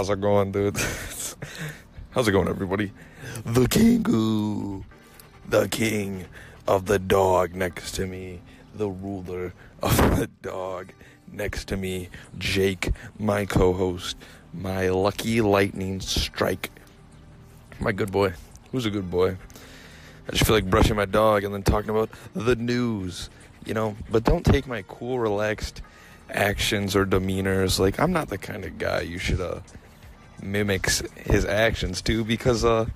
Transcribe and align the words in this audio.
How's 0.00 0.08
it 0.08 0.22
going, 0.22 0.50
dude? 0.50 0.78
How's 2.12 2.26
it 2.26 2.32
going, 2.32 2.48
everybody? 2.48 2.90
The 3.44 3.66
Kingu, 3.66 4.82
the 5.46 5.68
king 5.68 6.24
of 6.66 6.86
the 6.86 6.98
dog 6.98 7.54
next 7.54 7.96
to 7.96 8.06
me, 8.06 8.40
the 8.74 8.88
ruler 8.88 9.52
of 9.82 9.94
the 10.18 10.26
dog 10.40 10.94
next 11.30 11.68
to 11.68 11.76
me, 11.76 12.08
Jake, 12.38 12.92
my 13.18 13.44
co 13.44 13.74
host, 13.74 14.16
my 14.54 14.88
lucky 14.88 15.42
lightning 15.42 16.00
strike. 16.00 16.70
My 17.78 17.92
good 17.92 18.10
boy. 18.10 18.32
Who's 18.72 18.86
a 18.86 18.90
good 18.90 19.10
boy? 19.10 19.36
I 20.26 20.30
just 20.30 20.46
feel 20.46 20.54
like 20.54 20.70
brushing 20.70 20.96
my 20.96 21.04
dog 21.04 21.44
and 21.44 21.52
then 21.52 21.62
talking 21.62 21.90
about 21.90 22.08
the 22.32 22.56
news, 22.56 23.28
you 23.66 23.74
know. 23.74 23.96
But 24.10 24.24
don't 24.24 24.46
take 24.46 24.66
my 24.66 24.82
cool, 24.88 25.18
relaxed 25.18 25.82
actions 26.30 26.96
or 26.96 27.04
demeanors. 27.04 27.78
Like, 27.78 28.00
I'm 28.00 28.12
not 28.12 28.28
the 28.28 28.38
kind 28.38 28.64
of 28.64 28.78
guy 28.78 29.02
you 29.02 29.18
should 29.18 29.42
uh, 29.42 29.60
mimic 30.42 30.88
his 31.16 31.44
actions 31.44 32.02
too, 32.02 32.24
because 32.24 32.64
uh, 32.64 32.86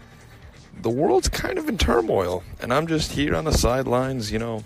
the 0.81 0.91
world's 0.91 1.29
kind 1.29 1.59
of 1.59 1.69
in 1.69 1.79
turmoil. 1.79 2.43
And 2.61 2.73
I'm 2.73 2.87
just 2.87 3.13
here 3.13 3.35
on 3.35 3.45
the 3.45 3.53
sidelines, 3.53 4.33
you 4.33 4.39
know, 4.39 4.65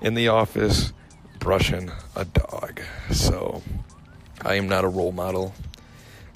in 0.00 0.14
the 0.14 0.28
office, 0.28 0.92
brushing 1.38 1.90
a 2.14 2.24
dog. 2.24 2.80
So, 3.12 3.62
I 4.42 4.54
am 4.54 4.68
not 4.68 4.84
a 4.84 4.88
role 4.88 5.12
model. 5.12 5.54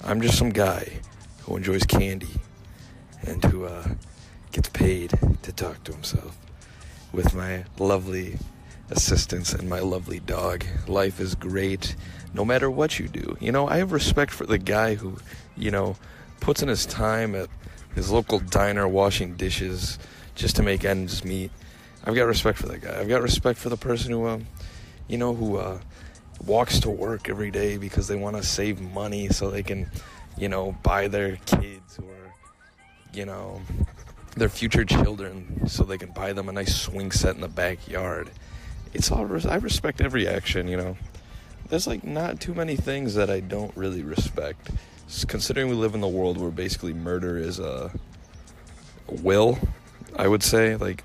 I'm 0.03 0.21
just 0.21 0.37
some 0.37 0.49
guy 0.49 0.99
who 1.43 1.57
enjoys 1.57 1.83
candy 1.83 2.39
and 3.23 3.43
who 3.45 3.65
uh, 3.65 3.87
gets 4.51 4.69
paid 4.69 5.13
to 5.43 5.51
talk 5.51 5.83
to 5.83 5.91
himself 5.91 6.37
with 7.11 7.33
my 7.35 7.65
lovely 7.77 8.37
assistants 8.91 9.53
and 9.53 9.69
my 9.69 9.79
lovely 9.79 10.19
dog. 10.19 10.65
Life 10.87 11.19
is 11.19 11.35
great 11.35 11.95
no 12.33 12.45
matter 12.45 12.69
what 12.69 12.99
you 12.99 13.07
do. 13.07 13.37
You 13.39 13.51
know, 13.51 13.67
I 13.67 13.77
have 13.77 13.91
respect 13.91 14.31
for 14.31 14.45
the 14.45 14.57
guy 14.57 14.95
who, 14.95 15.17
you 15.57 15.71
know, 15.71 15.95
puts 16.39 16.61
in 16.61 16.69
his 16.69 16.85
time 16.85 17.35
at 17.35 17.49
his 17.95 18.09
local 18.09 18.39
diner 18.39 18.87
washing 18.87 19.35
dishes 19.35 19.97
just 20.35 20.55
to 20.57 20.63
make 20.63 20.85
ends 20.85 21.25
meet. 21.25 21.51
I've 22.03 22.15
got 22.15 22.23
respect 22.23 22.57
for 22.57 22.67
that 22.67 22.81
guy. 22.81 22.99
I've 22.99 23.09
got 23.09 23.21
respect 23.21 23.59
for 23.59 23.69
the 23.69 23.77
person 23.77 24.11
who, 24.11 24.27
um, 24.27 24.47
you 25.07 25.17
know, 25.17 25.33
who 25.33 25.57
uh, 25.57 25.79
walks 26.45 26.79
to 26.79 26.89
work 26.89 27.29
every 27.29 27.51
day 27.51 27.77
because 27.77 28.07
they 28.07 28.15
want 28.15 28.37
to 28.37 28.43
save 28.43 28.81
money 28.81 29.29
so 29.29 29.51
they 29.51 29.63
can, 29.63 29.89
you 30.37 30.49
know, 30.49 30.75
buy 30.83 31.07
their 31.07 31.35
kids 31.45 31.99
or, 31.99 32.33
you 33.13 33.25
know, 33.25 33.61
their 34.35 34.49
future 34.49 34.85
children 34.85 35.67
so 35.67 35.83
they 35.83 35.97
can 35.97 36.11
buy 36.11 36.33
them 36.33 36.49
a 36.49 36.51
nice 36.51 36.75
swing 36.75 37.11
set 37.11 37.35
in 37.35 37.41
the 37.41 37.47
backyard. 37.47 38.31
It's 38.93 39.11
all 39.11 39.27
I 39.47 39.55
respect 39.55 40.01
every 40.01 40.27
action, 40.27 40.67
you 40.67 40.77
know. 40.77 40.97
There's 41.69 41.87
like 41.87 42.03
not 42.03 42.41
too 42.41 42.53
many 42.53 42.75
things 42.75 43.15
that 43.15 43.29
I 43.29 43.39
don't 43.39 43.75
really 43.77 44.03
respect. 44.03 44.71
Considering 45.27 45.69
we 45.69 45.75
live 45.75 45.95
in 45.95 46.01
the 46.01 46.07
world 46.07 46.37
where 46.37 46.51
basically 46.51 46.93
murder 46.93 47.37
is 47.37 47.59
a, 47.59 47.91
will, 49.07 49.57
I 50.15 50.27
would 50.27 50.43
say 50.43 50.75
like 50.75 51.03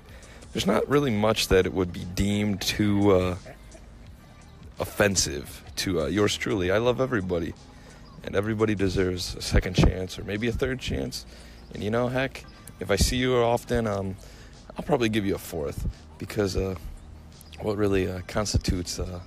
there's 0.53 0.67
not 0.67 0.87
really 0.89 1.11
much 1.11 1.47
that 1.49 1.65
it 1.65 1.73
would 1.73 1.93
be 1.93 2.03
deemed 2.03 2.61
too 2.61 3.11
uh, 3.11 3.35
offensive 4.79 5.63
to 5.77 6.01
uh, 6.01 6.05
yours 6.07 6.35
truly. 6.35 6.71
I 6.71 6.77
love 6.79 6.99
everybody, 6.99 7.53
and 8.23 8.35
everybody 8.35 8.75
deserves 8.75 9.35
a 9.35 9.41
second 9.41 9.75
chance 9.75 10.17
or 10.17 10.23
maybe 10.23 10.47
a 10.47 10.51
third 10.51 10.79
chance. 10.79 11.25
And 11.73 11.83
you 11.83 11.89
know, 11.91 12.07
heck, 12.07 12.43
if 12.79 12.91
I 12.91 12.95
see 12.95 13.17
you 13.17 13.35
often, 13.35 13.87
um, 13.87 14.15
I'll 14.77 14.83
probably 14.83 15.09
give 15.09 15.25
you 15.25 15.35
a 15.35 15.39
fourth 15.39 15.87
because 16.17 16.55
uh, 16.57 16.75
what 17.61 17.77
really 17.77 18.09
uh, 18.09 18.21
constitutes 18.27 18.99
uh, 18.99 19.19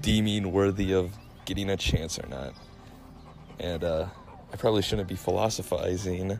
deeming 0.00 0.52
worthy 0.52 0.92
of 0.92 1.12
getting 1.44 1.70
a 1.70 1.76
chance 1.76 2.18
or 2.18 2.26
not. 2.28 2.54
And 3.58 3.84
uh, 3.84 4.06
I 4.52 4.56
probably 4.56 4.82
shouldn't 4.82 5.08
be 5.08 5.16
philosophizing 5.16 6.38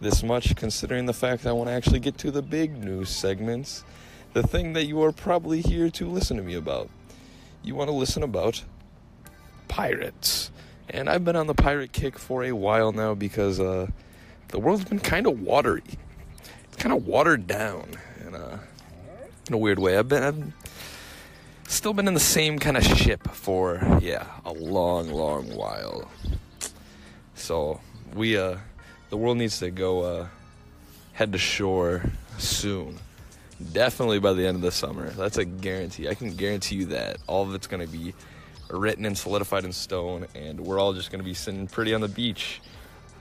this 0.00 0.22
much 0.22 0.54
considering 0.56 1.06
the 1.06 1.12
fact 1.12 1.42
that 1.42 1.50
I 1.50 1.52
want 1.52 1.68
to 1.68 1.72
actually 1.72 2.00
get 2.00 2.18
to 2.18 2.30
the 2.30 2.42
big 2.42 2.76
news 2.76 3.08
segments, 3.08 3.84
the 4.32 4.42
thing 4.42 4.74
that 4.74 4.86
you 4.86 5.02
are 5.02 5.12
probably 5.12 5.60
here 5.60 5.90
to 5.90 6.06
listen 6.06 6.36
to 6.36 6.42
me 6.42 6.54
about. 6.54 6.88
You 7.62 7.74
want 7.74 7.88
to 7.88 7.94
listen 7.94 8.22
about 8.22 8.62
pirates. 9.66 10.50
And 10.88 11.08
I've 11.08 11.24
been 11.24 11.36
on 11.36 11.46
the 11.46 11.54
pirate 11.54 11.92
kick 11.92 12.18
for 12.18 12.44
a 12.44 12.52
while 12.52 12.92
now 12.92 13.14
because 13.14 13.60
uh, 13.60 13.88
the 14.48 14.58
world's 14.58 14.84
been 14.84 15.00
kind 15.00 15.26
of 15.26 15.40
watery. 15.40 15.82
It's 16.64 16.76
kind 16.76 16.94
of 16.94 17.06
watered 17.06 17.46
down 17.46 17.90
in 18.26 18.34
a, 18.34 18.60
in 19.48 19.54
a 19.54 19.58
weird 19.58 19.78
way. 19.78 19.96
I've 19.96 20.08
been 20.08 20.22
I've 20.22 20.52
still 21.66 21.92
been 21.92 22.08
in 22.08 22.14
the 22.14 22.20
same 22.20 22.58
kind 22.58 22.76
of 22.76 22.84
ship 22.84 23.28
for 23.30 23.98
yeah 24.00 24.26
a 24.44 24.52
long, 24.52 25.10
long 25.10 25.54
while. 25.54 26.10
So 27.34 27.80
we 28.14 28.36
uh, 28.36 28.56
the 29.10 29.16
world 29.16 29.38
needs 29.38 29.58
to 29.60 29.70
go 29.70 30.00
uh, 30.02 30.26
head 31.12 31.32
to 31.32 31.38
shore 31.38 32.02
soon. 32.38 32.98
Definitely 33.72 34.20
by 34.20 34.34
the 34.34 34.46
end 34.46 34.56
of 34.56 34.62
the 34.62 34.70
summer. 34.70 35.10
That's 35.10 35.38
a 35.38 35.44
guarantee. 35.44 36.08
I 36.08 36.14
can 36.14 36.34
guarantee 36.36 36.76
you 36.76 36.86
that 36.86 37.18
all 37.26 37.42
of 37.42 37.54
it's 37.54 37.66
going 37.66 37.84
to 37.84 37.90
be 37.90 38.14
written 38.70 39.04
and 39.04 39.18
solidified 39.18 39.64
in 39.64 39.72
stone, 39.72 40.26
and 40.34 40.60
we're 40.60 40.78
all 40.78 40.92
just 40.92 41.10
going 41.10 41.20
to 41.20 41.24
be 41.24 41.34
sitting 41.34 41.66
pretty 41.66 41.92
on 41.92 42.00
the 42.00 42.08
beach 42.08 42.60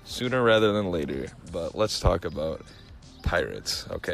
sooner 0.03 0.43
rather 0.43 0.73
than 0.73 0.91
later. 0.91 1.27
But 1.51 1.73
let's 1.73 1.99
talk 1.99 2.25
about 2.25 2.61
pirates, 3.23 3.87
okay? 3.89 4.13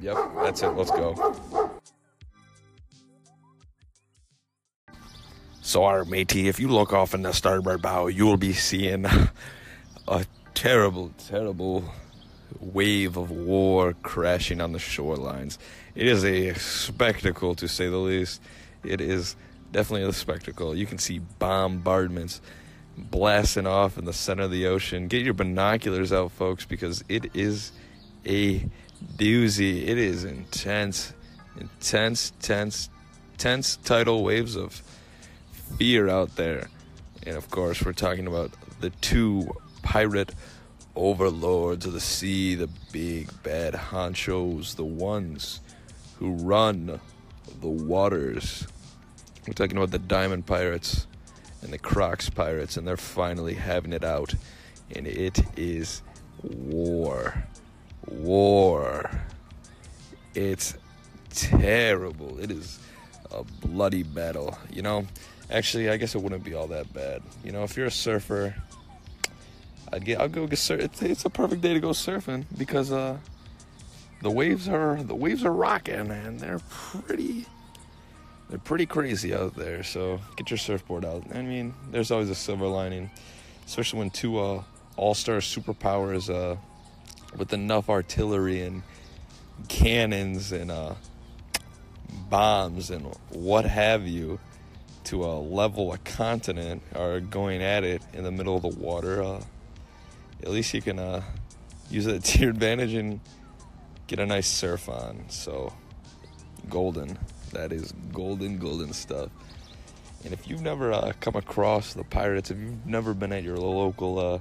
Yep, 0.00 0.16
that's 0.36 0.62
it. 0.62 0.68
Let's 0.68 0.90
go. 0.90 1.34
So, 5.60 5.84
our 5.84 6.04
matey, 6.04 6.48
if 6.48 6.58
you 6.60 6.68
look 6.68 6.92
off 6.92 7.14
in 7.14 7.22
the 7.22 7.32
starboard 7.32 7.82
bow, 7.82 8.06
you 8.06 8.24
will 8.24 8.38
be 8.38 8.52
seeing 8.54 9.04
a 10.08 10.24
terrible, 10.54 11.12
terrible 11.26 11.84
wave 12.60 13.16
of 13.16 13.30
war 13.30 13.94
crashing 14.02 14.60
on 14.60 14.72
the 14.72 14.78
shorelines. 14.78 15.58
It 15.94 16.06
is 16.06 16.24
a 16.24 16.54
spectacle, 16.54 17.54
to 17.56 17.68
say 17.68 17.88
the 17.88 17.98
least. 17.98 18.40
It 18.84 19.00
is 19.00 19.36
definitely 19.72 20.08
a 20.08 20.12
spectacle. 20.12 20.74
You 20.74 20.86
can 20.86 20.98
see 20.98 21.18
bombardments 21.18 22.40
blasting 22.96 23.66
off 23.66 23.98
in 23.98 24.04
the 24.04 24.12
center 24.12 24.44
of 24.44 24.50
the 24.50 24.66
ocean. 24.66 25.08
Get 25.08 25.22
your 25.22 25.34
binoculars 25.34 26.12
out, 26.12 26.32
folks, 26.32 26.64
because 26.64 27.04
it 27.08 27.34
is 27.34 27.72
a 28.28 28.64
doozy. 29.16 29.88
It 29.88 29.98
is 29.98 30.24
intense, 30.24 31.12
intense, 31.58 32.32
tense, 32.40 32.90
tense 33.38 33.76
tidal 33.76 34.22
waves 34.22 34.54
of 34.54 34.82
fear 35.78 36.08
out 36.08 36.36
there. 36.36 36.68
And 37.26 37.36
of 37.36 37.50
course, 37.50 37.84
we're 37.84 37.92
talking 37.92 38.26
about 38.26 38.52
the 38.80 38.90
two 38.90 39.50
pirate 39.82 40.34
overlords 40.94 41.86
of 41.86 41.92
the 41.92 42.00
sea, 42.00 42.54
the 42.54 42.68
big 42.92 43.30
bad 43.42 43.74
honchos, 43.74 44.76
the 44.76 44.84
ones 44.84 45.60
who 46.18 46.32
run 46.32 47.00
the 47.60 47.68
waters. 47.68 48.66
We're 49.46 49.54
talking 49.54 49.76
about 49.76 49.90
the 49.90 49.98
Diamond 49.98 50.46
Pirates 50.46 51.06
and 51.62 51.72
the 51.72 51.78
Crocs 51.78 52.28
Pirates, 52.28 52.76
and 52.76 52.86
they're 52.86 52.96
finally 52.96 53.54
having 53.54 53.92
it 53.92 54.04
out. 54.04 54.34
And 54.94 55.06
it 55.06 55.40
is 55.56 56.02
war. 56.42 57.44
War. 58.10 59.10
It's 60.34 60.74
terrible. 61.30 62.38
It 62.38 62.50
is 62.50 62.78
a 63.30 63.44
bloody 63.66 64.02
battle. 64.02 64.56
You 64.70 64.82
know, 64.82 65.06
actually, 65.50 65.90
I 65.90 65.96
guess 65.96 66.14
it 66.14 66.22
wouldn't 66.22 66.44
be 66.44 66.54
all 66.54 66.66
that 66.68 66.92
bad. 66.92 67.22
You 67.44 67.52
know, 67.52 67.64
if 67.64 67.76
you're 67.76 67.86
a 67.86 67.90
surfer, 67.90 68.54
I'd 69.92 70.04
get. 70.04 70.20
I'll 70.20 70.28
go 70.28 70.46
get 70.46 70.58
surf. 70.58 70.80
It's, 70.80 71.02
it's 71.02 71.24
a 71.24 71.30
perfect 71.30 71.62
day 71.62 71.74
to 71.74 71.80
go 71.80 71.90
surfing 71.90 72.44
because 72.56 72.92
uh, 72.92 73.18
the 74.22 74.30
waves 74.30 74.68
are 74.68 75.02
the 75.02 75.14
waves 75.14 75.44
are 75.44 75.52
rocking 75.52 76.10
and 76.10 76.40
they're 76.40 76.60
pretty 76.68 77.46
they're 78.48 78.58
pretty 78.58 78.86
crazy 78.86 79.34
out 79.34 79.54
there. 79.54 79.82
So 79.82 80.20
get 80.36 80.50
your 80.50 80.58
surfboard 80.58 81.04
out. 81.04 81.24
I 81.34 81.42
mean, 81.42 81.74
there's 81.90 82.10
always 82.10 82.30
a 82.30 82.34
silver 82.34 82.66
lining, 82.66 83.10
especially 83.66 83.98
when 84.00 84.10
two 84.10 84.38
uh, 84.38 84.62
all-star 84.96 85.38
superpowers 85.38 86.32
uh, 86.32 86.56
with 87.36 87.52
enough 87.52 87.88
artillery 87.88 88.62
and 88.62 88.82
cannons 89.68 90.52
and 90.52 90.70
uh, 90.70 90.94
bombs 92.30 92.90
and 92.90 93.14
what 93.30 93.64
have 93.64 94.06
you 94.06 94.38
to 95.04 95.24
uh, 95.24 95.38
level 95.38 95.92
a 95.92 95.98
continent 95.98 96.82
are 96.94 97.20
going 97.20 97.62
at 97.62 97.84
it 97.84 98.02
in 98.12 98.24
the 98.24 98.30
middle 98.30 98.56
of 98.56 98.62
the 98.62 98.68
water. 98.68 99.22
Uh, 99.22 99.42
at 100.42 100.50
least 100.50 100.74
you 100.74 100.82
can 100.82 100.98
uh, 100.98 101.22
use 101.90 102.06
it 102.06 102.22
to 102.24 102.40
your 102.40 102.50
advantage 102.50 102.94
and 102.94 103.20
get 104.06 104.18
a 104.18 104.26
nice 104.26 104.46
surf 104.46 104.88
on. 104.88 105.24
So 105.28 105.72
golden. 106.68 107.18
That 107.52 107.72
is 107.72 107.92
golden, 108.12 108.58
golden 108.58 108.92
stuff. 108.92 109.30
And 110.24 110.32
if 110.32 110.48
you've 110.48 110.60
never 110.60 110.92
uh, 110.92 111.12
come 111.20 111.36
across 111.36 111.94
the 111.94 112.04
pirates, 112.04 112.50
if 112.50 112.58
you've 112.58 112.84
never 112.84 113.14
been 113.14 113.32
at 113.32 113.42
your 113.42 113.56
local 113.56 114.18
uh, 114.18 114.38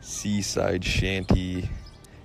seaside 0.00 0.84
shanty, 0.84 1.70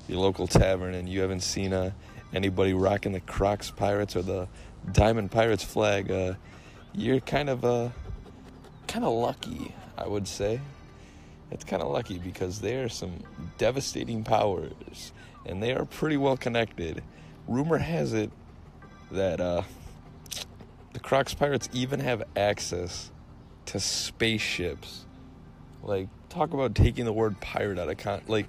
your 0.08 0.20
local 0.20 0.48
tavern, 0.48 0.94
and 0.94 1.08
you 1.08 1.22
haven't 1.22 1.42
seen 1.42 1.74
uh, 1.74 1.92
anybody 2.34 2.74
rocking 2.74 3.12
the 3.12 3.20
Crocs 3.20 3.72
Pirates 3.72 4.16
or 4.16 4.22
the 4.22 4.48
Diamond 4.92 5.32
Pirates 5.32 5.64
flag, 5.64 6.12
uh, 6.12 6.34
you're 6.94 7.20
kind 7.20 7.50
of 7.50 7.66
uh, 7.66 7.90
kind 8.88 9.06
of 9.06 9.14
lucky, 9.14 9.74
I 9.98 10.08
would 10.08 10.28
say. 10.28 10.62
It's 11.52 11.64
kind 11.64 11.82
of 11.82 11.90
lucky 11.90 12.18
because 12.18 12.60
they 12.60 12.76
are 12.78 12.90
some 12.90 13.20
devastating 13.58 14.24
powers 14.24 15.14
and 15.46 15.64
they 15.64 15.74
are 15.74 15.86
pretty 15.86 16.18
well 16.18 16.38
connected. 16.38 17.04
Rumor 17.48 17.78
has 17.78 18.14
it 18.14 18.32
that 19.12 19.40
uh, 19.40 19.64
the 20.94 21.00
Crocs 21.00 21.34
pirates 21.34 21.70
even 21.72 22.02
have 22.02 22.24
access 22.36 23.12
to 23.68 23.80
spaceships. 23.80 25.06
Like, 25.84 26.10
talk 26.30 26.54
about 26.54 26.76
taking 26.76 27.06
the 27.06 27.14
word 27.14 27.40
pirate 27.40 27.80
out 27.80 27.90
of 27.90 27.98
con. 27.98 28.22
Like, 28.28 28.48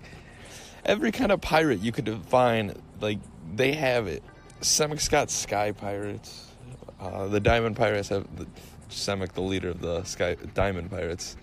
every 0.89 1.13
kind 1.13 1.31
of 1.31 1.41
pirate 1.41 1.81
you 1.81 1.93
could 1.93 2.07
define, 2.07 2.75
like, 3.01 3.19
they 3.55 3.73
have 3.75 4.09
it. 4.09 4.23
Semek's 4.61 5.09
got 5.09 5.31
sky 5.31 5.71
pirates. 5.71 6.47
Uh, 6.99 7.29
the 7.29 7.39
diamond 7.39 7.77
pirates 7.77 8.09
have 8.09 8.27
the, 8.37 8.47
the 9.35 9.41
leader 9.41 9.69
of 9.69 9.81
the 9.81 10.03
sky 10.03 10.37
diamond 10.55 10.91
pirates. 10.91 11.37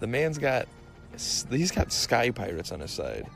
The 0.00 0.06
man's 0.06 0.36
got 0.36 0.68
he's 1.12 1.70
got 1.72 1.90
sky 1.90 2.30
pirates 2.30 2.70
on 2.70 2.80
his 2.80 2.90
side. 2.90 3.26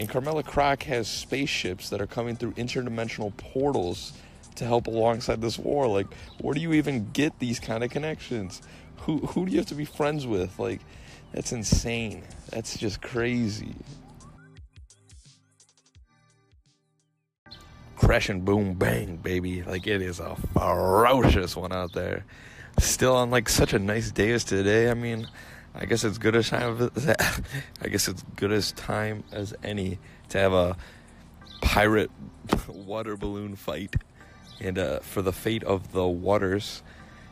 And 0.00 0.08
Carmela 0.08 0.42
Croc 0.42 0.82
has 0.84 1.06
spaceships 1.06 1.90
that 1.90 2.00
are 2.00 2.06
coming 2.06 2.34
through 2.34 2.52
interdimensional 2.52 3.34
portals 3.36 4.12
to 4.56 4.64
help 4.64 4.88
alongside 4.88 5.40
this 5.40 5.58
war. 5.58 5.86
Like, 5.86 6.12
where 6.40 6.54
do 6.54 6.60
you 6.60 6.72
even 6.72 7.08
get 7.12 7.38
these 7.38 7.60
kind 7.60 7.84
of 7.84 7.90
connections? 7.90 8.62
Who 9.02 9.18
who 9.18 9.46
do 9.46 9.52
you 9.52 9.58
have 9.58 9.68
to 9.68 9.74
be 9.74 9.84
friends 9.84 10.26
with? 10.26 10.58
Like, 10.58 10.80
that's 11.32 11.52
insane. 11.52 12.24
That's 12.50 12.76
just 12.76 13.00
crazy. 13.00 13.76
And 18.04 18.44
boom 18.44 18.74
bang, 18.74 19.16
baby. 19.16 19.64
Like 19.64 19.88
it 19.88 20.00
is 20.00 20.20
a 20.20 20.36
ferocious 20.52 21.56
one 21.56 21.72
out 21.72 21.94
there. 21.94 22.24
Still 22.78 23.16
on 23.16 23.30
like 23.30 23.48
such 23.48 23.72
a 23.72 23.78
nice 23.80 24.12
day 24.12 24.30
as 24.30 24.44
today. 24.44 24.88
I 24.88 24.94
mean, 24.94 25.26
I 25.74 25.86
guess 25.86 26.04
it's 26.04 26.18
good 26.18 26.36
as 26.36 26.48
time. 26.48 26.90
I 27.82 27.88
guess 27.88 28.06
it's 28.06 28.22
good 28.36 28.52
as 28.52 28.70
time 28.72 29.24
as 29.32 29.52
any 29.64 29.98
to 30.28 30.38
have 30.38 30.52
a 30.52 30.76
pirate 31.60 32.10
water 32.68 33.16
balloon 33.16 33.56
fight, 33.56 33.96
and 34.60 34.78
uh, 34.78 35.00
for 35.00 35.20
the 35.20 35.32
fate 35.32 35.64
of 35.64 35.90
the 35.90 36.06
waters. 36.06 36.84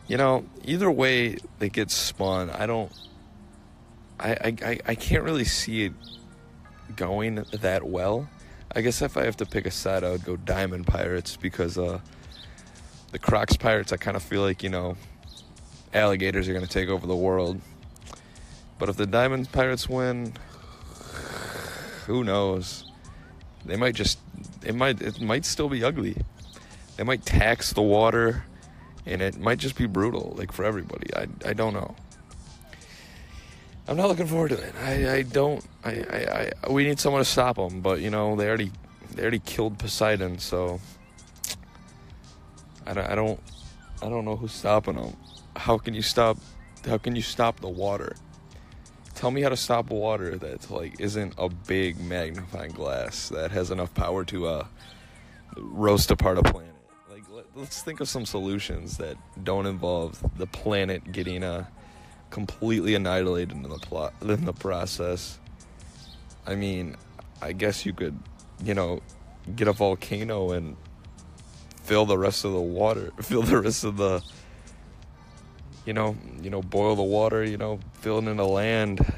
You 0.08 0.16
know, 0.16 0.44
either 0.64 0.90
way 0.90 1.36
they 1.60 1.68
get 1.68 1.92
spun, 1.92 2.50
I 2.50 2.66
don't. 2.66 2.92
I 4.18 4.56
I 4.62 4.78
I 4.84 4.94
can't 4.96 5.22
really 5.22 5.44
see 5.44 5.84
it 5.84 5.92
going 6.96 7.36
that 7.52 7.84
well. 7.84 8.28
I 8.74 8.80
guess 8.80 9.02
if 9.02 9.16
I 9.16 9.24
have 9.24 9.36
to 9.38 9.46
pick 9.46 9.66
a 9.66 9.70
side, 9.70 10.04
I 10.04 10.10
would 10.10 10.24
go 10.24 10.36
Diamond 10.36 10.86
Pirates 10.86 11.36
because 11.36 11.76
uh, 11.78 12.00
the 13.10 13.18
Crocs 13.18 13.56
Pirates. 13.56 13.92
I 13.92 13.96
kind 13.96 14.16
of 14.16 14.22
feel 14.22 14.42
like 14.42 14.62
you 14.62 14.70
know, 14.70 14.96
alligators 15.92 16.48
are 16.48 16.52
going 16.52 16.66
to 16.66 16.72
take 16.72 16.88
over 16.88 17.06
the 17.06 17.16
world 17.16 17.60
but 18.82 18.88
if 18.88 18.96
the 18.96 19.06
Diamond 19.06 19.52
Pirates 19.52 19.88
win, 19.88 20.32
who 22.06 22.24
knows? 22.24 22.90
They 23.64 23.76
might 23.76 23.94
just 23.94 24.18
it 24.66 24.74
might 24.74 25.00
it 25.00 25.20
might 25.20 25.44
still 25.44 25.68
be 25.68 25.84
ugly. 25.84 26.16
They 26.96 27.04
might 27.04 27.24
tax 27.24 27.72
the 27.72 27.82
water 27.82 28.44
and 29.06 29.22
it 29.22 29.38
might 29.38 29.60
just 29.60 29.76
be 29.76 29.86
brutal 29.86 30.34
like 30.36 30.50
for 30.50 30.64
everybody. 30.64 31.14
I 31.14 31.28
I 31.46 31.52
don't 31.52 31.74
know. 31.74 31.94
I'm 33.88 33.96
not 33.96 34.08
looking 34.08 34.26
forward 34.26 34.50
to 34.50 34.58
it. 34.62 34.74
I, 34.82 35.16
I 35.16 35.22
don't 35.22 35.64
I, 35.84 35.90
I, 35.90 36.52
I 36.64 36.70
we 36.70 36.84
need 36.84 37.00
someone 37.00 37.20
to 37.20 37.28
stop 37.28 37.56
them, 37.56 37.80
but 37.80 38.00
you 38.00 38.10
know, 38.10 38.36
they 38.36 38.48
already 38.48 38.70
they 39.14 39.22
already 39.22 39.40
killed 39.40 39.78
Poseidon, 39.78 40.38
so 40.38 40.80
I 42.86 42.94
don't 42.94 43.10
I 43.10 43.14
don't 43.14 43.40
I 44.02 44.08
don't 44.08 44.24
know 44.24 44.36
who's 44.36 44.52
stopping 44.52 44.96
them. 44.96 45.16
How 45.56 45.78
can 45.78 45.94
you 45.94 46.02
stop 46.02 46.38
how 46.86 46.98
can 46.98 47.16
you 47.16 47.22
stop 47.22 47.60
the 47.60 47.68
water? 47.68 48.16
tell 49.22 49.30
me 49.30 49.40
how 49.40 49.48
to 49.48 49.56
stop 49.56 49.88
water 49.90 50.36
that 50.36 50.68
like 50.68 50.98
isn't 50.98 51.32
a 51.38 51.48
big 51.48 52.00
magnifying 52.00 52.72
glass 52.72 53.28
that 53.28 53.52
has 53.52 53.70
enough 53.70 53.94
power 53.94 54.24
to 54.24 54.46
uh, 54.48 54.66
roast 55.56 56.10
apart 56.10 56.38
a 56.38 56.42
planet. 56.42 56.74
Like 57.08 57.22
let, 57.30 57.46
us 57.62 57.84
think 57.84 58.00
of 58.00 58.08
some 58.08 58.26
solutions 58.26 58.96
that 58.98 59.16
don't 59.44 59.66
involve 59.66 60.20
the 60.38 60.48
planet 60.48 61.12
getting 61.12 61.44
uh, 61.44 61.66
completely 62.32 62.94
annihilated 62.94 63.52
in 63.52 63.62
the 63.62 63.78
plot 63.78 64.14
in 64.22 64.46
the 64.46 64.54
process. 64.54 65.38
I 66.46 66.54
mean, 66.54 66.96
I 67.42 67.52
guess 67.52 67.84
you 67.84 67.92
could, 67.92 68.18
you 68.64 68.72
know, 68.72 69.00
get 69.54 69.68
a 69.68 69.72
volcano 69.72 70.52
and 70.52 70.76
fill 71.82 72.06
the 72.06 72.16
rest 72.16 72.44
of 72.46 72.52
the 72.52 72.60
water, 72.60 73.12
fill 73.20 73.42
the 73.42 73.60
rest 73.60 73.84
of 73.84 73.98
the 73.98 74.22
you 75.84 75.92
know, 75.92 76.16
you 76.40 76.48
know, 76.48 76.62
boil 76.62 76.96
the 76.96 77.02
water, 77.02 77.44
you 77.44 77.58
know, 77.58 77.80
fill 77.94 78.18
it 78.18 78.34
the 78.36 78.46
land. 78.46 79.12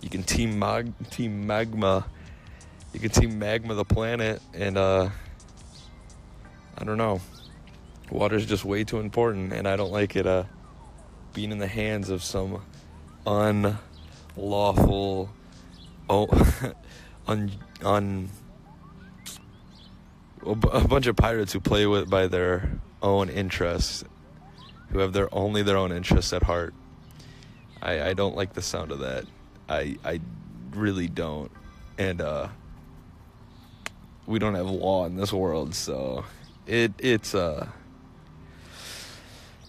You 0.00 0.08
can 0.08 0.22
team 0.24 0.58
mag 0.58 0.92
team 1.10 1.46
magma. 1.46 2.06
You 2.92 2.98
can 3.00 3.10
team 3.10 3.38
magma 3.38 3.74
the 3.74 3.84
planet 3.84 4.42
and 4.52 4.76
uh 4.76 5.10
I 6.76 6.84
don't 6.84 6.98
know. 6.98 7.20
Water's 8.10 8.46
just 8.46 8.64
way 8.64 8.82
too 8.82 8.98
important 8.98 9.52
and 9.52 9.68
I 9.68 9.76
don't 9.76 9.92
like 9.92 10.16
it 10.16 10.26
uh 10.26 10.44
being 11.32 11.52
in 11.52 11.58
the 11.58 11.66
hands 11.66 12.10
of 12.10 12.22
some 12.22 12.62
unlawful 14.36 15.30
oh 16.08 16.72
un 17.26 17.50
un 17.84 18.28
a 20.46 20.54
bunch 20.88 21.06
of 21.06 21.16
pirates 21.16 21.52
who 21.52 21.60
play 21.60 21.86
with 21.86 22.08
by 22.08 22.26
their 22.26 22.70
own 23.02 23.28
interests 23.28 24.04
who 24.90 25.00
have 25.00 25.12
their 25.12 25.32
only 25.34 25.62
their 25.62 25.76
own 25.76 25.92
interests 25.92 26.32
at 26.32 26.42
heart. 26.42 26.74
I, 27.82 28.08
I 28.08 28.14
don't 28.14 28.34
like 28.34 28.54
the 28.54 28.62
sound 28.62 28.90
of 28.90 29.00
that. 29.00 29.24
I 29.68 29.98
I 30.04 30.20
really 30.72 31.08
don't. 31.08 31.50
And 31.98 32.20
uh 32.20 32.48
we 34.26 34.38
don't 34.38 34.54
have 34.54 34.66
law 34.66 35.06
in 35.06 35.16
this 35.16 35.32
world, 35.32 35.74
so 35.74 36.24
it 36.66 36.92
it's 36.98 37.34
a 37.34 37.40
uh, 37.40 37.66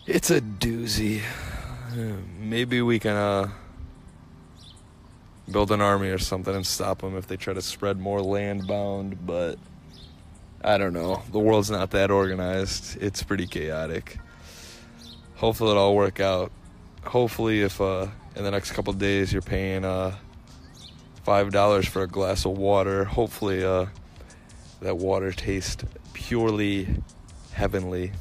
it's 0.06 0.32
a 0.32 0.42
doozy. 0.42 1.22
Maybe 2.40 2.82
we 2.82 3.00
can 3.00 3.16
uh 3.16 3.50
build 5.52 5.72
an 5.72 5.82
army 5.82 6.10
or 6.10 6.20
something 6.20 6.54
and 6.54 6.66
stop 6.66 7.02
them 7.02 7.18
if 7.18 7.28
they 7.28 7.36
try 7.36 7.54
to 7.54 7.62
spread 7.62 7.98
more 7.98 8.22
land 8.22 8.68
bound, 8.68 9.26
but 9.26 9.58
I 10.64 10.78
don't 10.78 10.94
know. 10.94 11.24
The 11.32 11.40
world's 11.40 11.72
not 11.72 11.90
that 11.92 12.12
organized. 12.12 13.02
It's 13.02 13.24
pretty 13.24 13.48
chaotic 13.48 14.20
hopefully 15.40 15.72
it'll 15.72 15.84
all 15.84 15.96
work 15.96 16.20
out. 16.20 16.52
Hopefully, 17.06 17.62
if 17.62 17.80
uh, 17.80 18.08
in 18.36 18.44
the 18.44 18.52
next 18.52 18.74
couple 18.74 18.92
days 18.94 19.32
you're 19.32 19.42
paying 19.42 19.86
uh, 19.86 20.16
five 21.24 21.52
dollars 21.52 21.88
for 21.88 22.04
a 22.04 22.08
glass 22.08 22.46
of 22.46 22.58
water, 22.58 23.06
hopefully 23.06 23.64
uh, 23.64 23.86
that 24.82 24.98
water 24.98 25.32
tastes 25.32 25.84
purely 26.14 26.88
heavenly. 27.54 28.12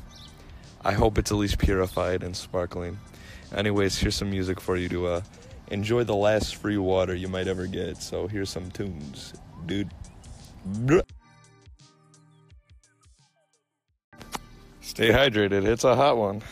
I 0.85 0.93
hope 0.93 1.19
it's 1.19 1.33
at 1.33 1.37
least 1.37 1.59
purified 1.59 2.23
and 2.23 2.37
sparkling. 2.37 2.99
Anyways, 3.55 3.99
here's 3.99 4.15
some 4.15 4.31
music 4.31 4.61
for 4.61 4.77
you 4.77 4.89
to 4.91 5.07
uh, 5.07 5.21
enjoy 5.69 6.05
the 6.05 6.15
last 6.15 6.57
free 6.57 6.77
water 6.77 7.15
you 7.15 7.29
might 7.29 7.49
ever 7.49 7.67
get. 7.67 7.97
So 8.03 8.27
here's 8.27 8.51
some 8.51 8.71
tunes, 8.71 9.33
dude. 9.67 9.91
Stay 14.81 15.11
hydrated. 15.11 15.65
It's 15.65 15.85
a 15.85 15.97
hot 15.97 16.17
one. 16.17 16.43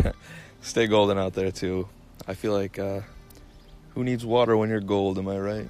Stay 0.60 0.86
golden 0.86 1.18
out 1.18 1.34
there 1.34 1.50
too. 1.50 1.88
I 2.26 2.34
feel 2.34 2.52
like 2.52 2.78
uh, 2.78 3.00
who 3.94 4.04
needs 4.04 4.24
water 4.24 4.56
when 4.56 4.68
you're 4.68 4.80
gold? 4.80 5.18
Am 5.18 5.28
I 5.28 5.38
right? 5.38 5.68